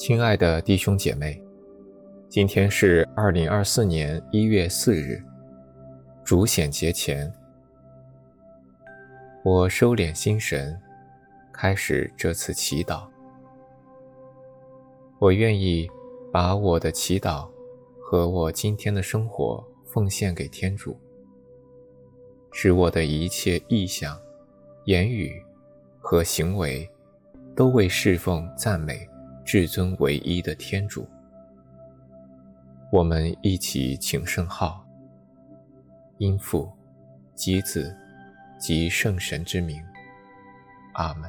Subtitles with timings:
[0.00, 1.38] 亲爱的弟兄姐妹，
[2.26, 5.22] 今天是二零二四年一月四日，
[6.24, 7.30] 主显节前，
[9.44, 10.74] 我收敛心神，
[11.52, 13.06] 开始这次祈祷。
[15.18, 15.86] 我愿意
[16.32, 17.46] 把我的祈祷
[18.00, 20.98] 和我今天的生活奉献给天主，
[22.52, 24.18] 使我的一切意向、
[24.86, 25.44] 言语
[25.98, 26.90] 和行为
[27.54, 29.06] 都为侍奉、赞美
[29.52, 31.04] 至尊唯一的天主。
[32.92, 34.86] 我们一起请圣号，
[36.18, 36.70] 因父、
[37.34, 37.92] 及子、
[38.60, 39.84] 及圣神之名，
[40.92, 41.28] 阿门。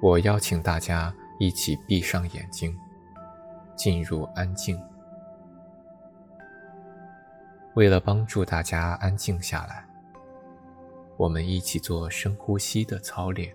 [0.00, 2.74] 我邀请大家一起闭上眼睛，
[3.76, 4.82] 进入安静。
[7.74, 9.86] 为了帮助大家安静下来，
[11.20, 13.54] 我们一起做深呼吸的操练，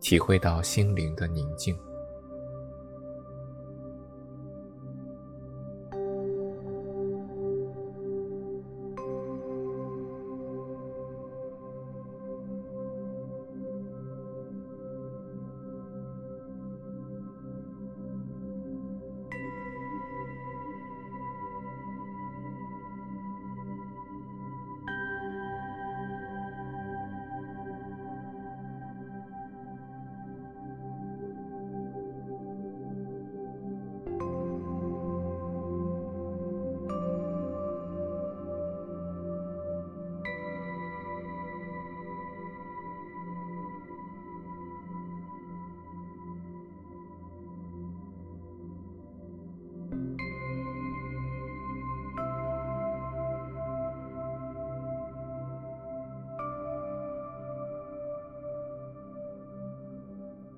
[0.00, 1.78] 体会到心灵的宁静。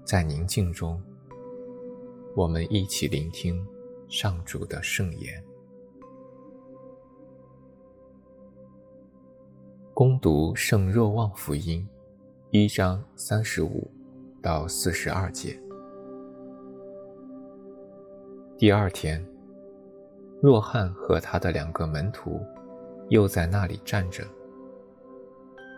[0.05, 1.03] 在宁静中，
[2.37, 3.67] 我们一起聆听
[4.07, 5.43] 上主的圣言。
[9.95, 11.89] 攻读《圣若望福音》
[12.51, 13.91] 一章三十五
[14.43, 15.59] 到四十二节。
[18.59, 19.27] 第二天，
[20.43, 22.43] 若翰和他的两个门徒
[23.09, 24.23] 又在那里站着。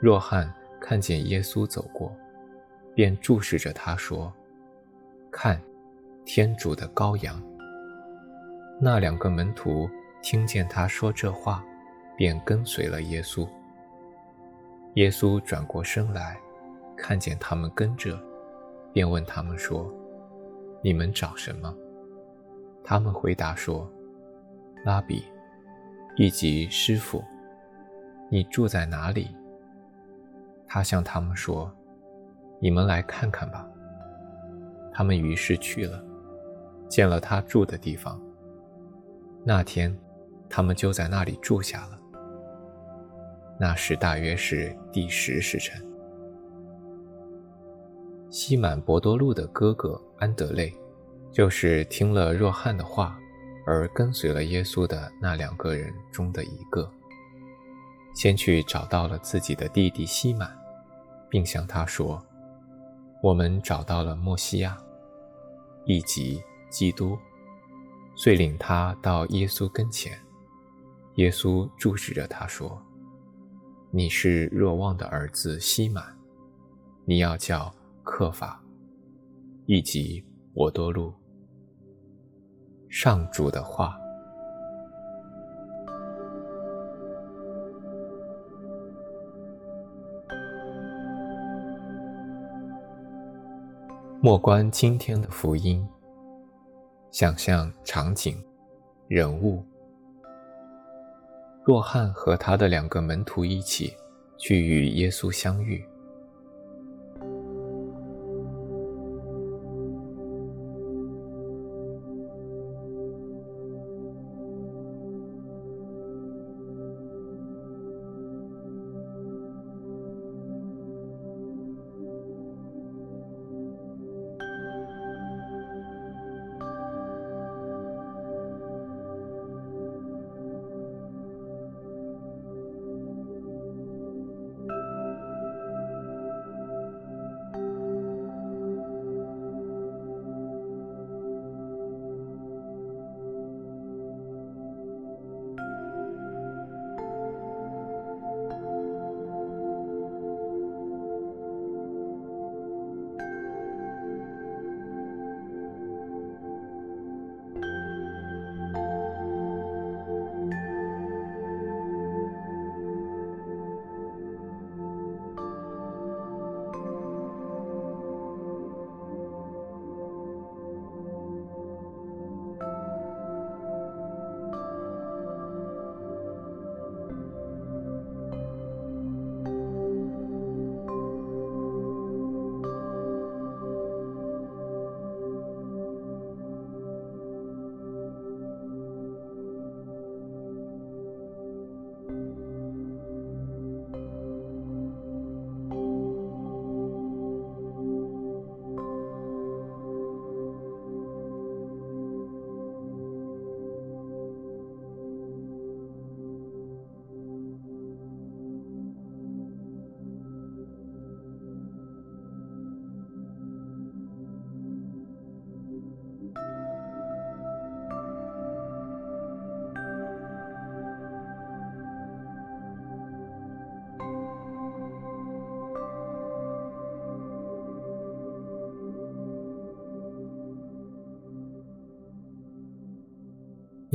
[0.02, 2.10] 若翰看见耶稣走过。
[2.96, 4.32] 便注视着他说
[5.30, 5.60] ：“看，
[6.24, 7.42] 天主的羔羊。”
[8.80, 9.86] 那两个门徒
[10.22, 11.62] 听见他说这话，
[12.16, 13.46] 便跟随了耶稣。
[14.94, 16.40] 耶稣转过身来，
[16.96, 18.18] 看见他们跟着，
[18.94, 19.92] 便问他们说
[20.82, 21.76] ：“你们找什么？”
[22.82, 23.86] 他们回答说
[24.86, 25.22] ：“拉比，
[26.16, 27.22] 以及师傅，
[28.30, 29.36] 你住在哪里？”
[30.66, 31.70] 他向他们说。
[32.58, 33.66] 你们来看看吧。
[34.92, 36.02] 他们于是去了，
[36.88, 38.20] 见了他住的地方。
[39.44, 39.96] 那天，
[40.48, 41.98] 他们就在那里住下了。
[43.60, 45.84] 那时大约是第十时辰。
[48.30, 50.74] 西满伯多禄的哥哥安德肋，
[51.30, 53.18] 就是听了若翰的话
[53.66, 56.90] 而跟随了耶稣的那两个人中的一个，
[58.14, 60.50] 先去找到了自己的弟弟西满，
[61.28, 62.22] 并向他说。
[63.22, 64.76] 我们找到了默西亚，
[65.84, 67.18] 以及基督，
[68.14, 70.18] 遂领他到耶稣跟前。
[71.16, 72.80] 耶稣注视着他说
[73.90, 76.16] ：“你是若望的儿子西满，
[77.04, 78.62] 你要叫刻法，
[79.64, 81.12] 以及我多禄。”
[82.88, 83.98] 上主的话。
[94.18, 95.86] 莫观今天的福音，
[97.10, 98.42] 想象场景、
[99.08, 99.62] 人物。
[101.62, 103.94] 若汉和他的两个门徒一起
[104.38, 105.84] 去与耶稣相遇。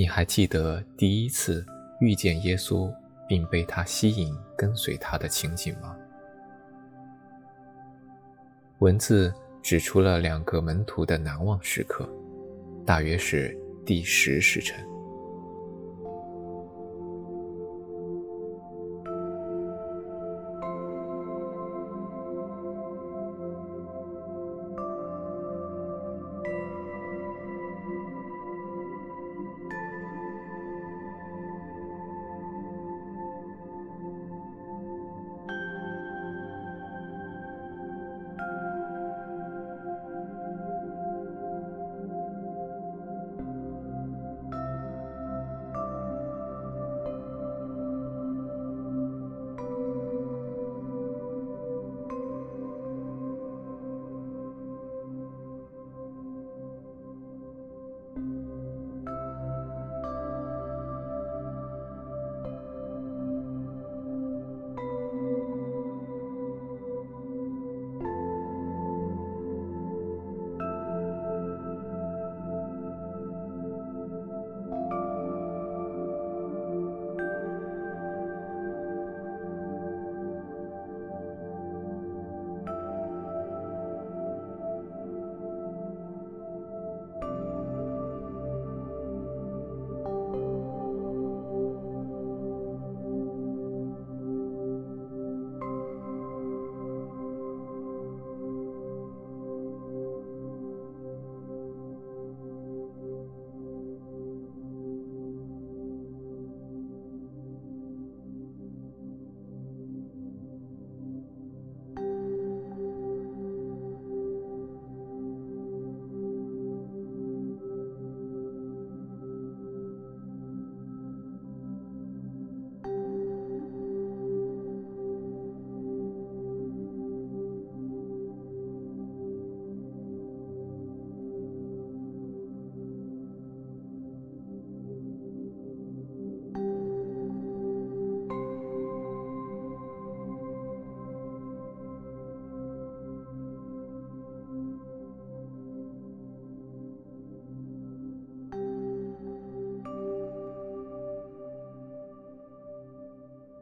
[0.02, 1.64] 你还记得第一次
[2.00, 2.92] 遇见耶稣
[3.28, 5.96] 并被他吸引跟随他的情景吗？
[8.80, 9.32] 文字
[9.62, 12.10] 指出了两个门徒的难忘时刻，
[12.84, 13.56] 大约是
[13.86, 14.84] 第十时辰。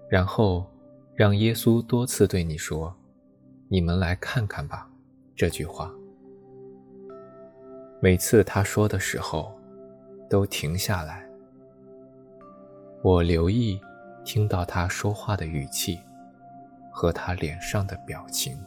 [0.10, 0.66] 然后，
[1.16, 2.94] 让耶稣多次对你说
[3.70, 4.90] ：“你们来看看吧。”
[5.36, 5.90] 这句话，
[8.02, 9.56] 每次他说的时候，
[10.28, 11.26] 都停下来。
[13.04, 13.80] 我留意
[14.26, 16.00] 听到他说话的语气
[16.92, 18.58] 和他脸上的表情。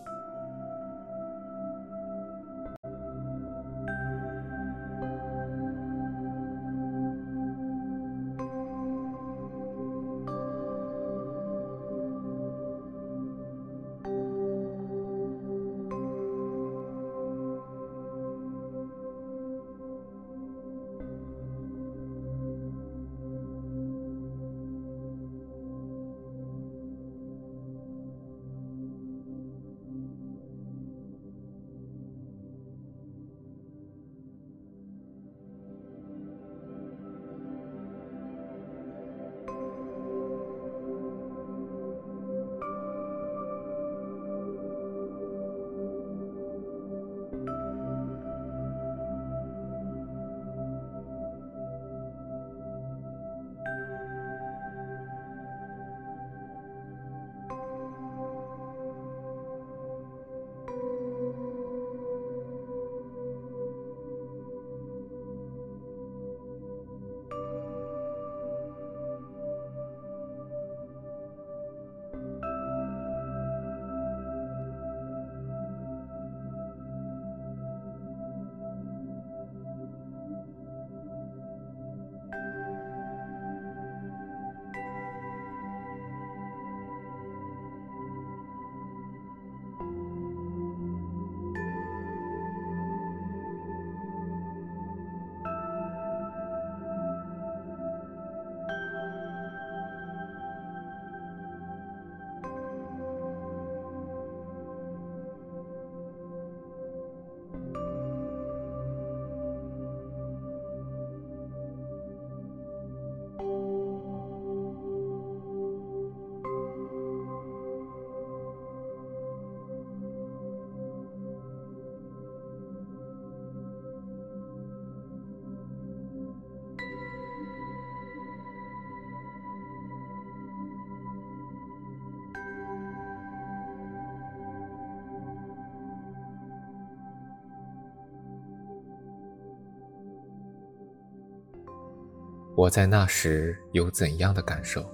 [142.63, 144.89] 我在那时有怎样的感受？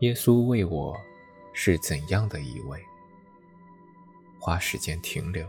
[0.00, 0.96] 耶稣为我
[1.52, 2.82] 是怎样的一位？
[4.40, 5.46] 花时间停留，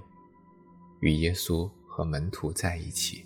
[1.00, 3.26] 与耶稣和门徒在一起。